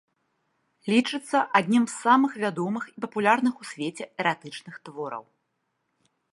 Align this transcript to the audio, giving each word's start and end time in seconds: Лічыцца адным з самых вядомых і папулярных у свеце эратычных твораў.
Лічыцца 0.93 1.37
адным 1.59 1.85
з 1.91 1.95
самых 2.05 2.31
вядомых 2.45 2.83
і 2.93 2.95
папулярных 3.07 3.53
у 3.65 3.69
свеце 3.73 4.03
эратычных 4.25 4.75
твораў. 4.89 5.23